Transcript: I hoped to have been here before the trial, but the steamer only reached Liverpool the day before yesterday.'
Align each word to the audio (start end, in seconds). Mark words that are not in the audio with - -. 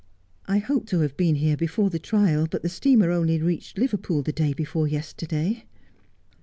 I 0.47 0.57
hoped 0.57 0.89
to 0.89 1.01
have 1.01 1.15
been 1.15 1.35
here 1.35 1.55
before 1.55 1.91
the 1.91 1.99
trial, 1.99 2.47
but 2.49 2.63
the 2.63 2.69
steamer 2.69 3.11
only 3.11 3.39
reached 3.39 3.77
Liverpool 3.77 4.23
the 4.23 4.33
day 4.33 4.51
before 4.51 4.87
yesterday.' 4.87 5.65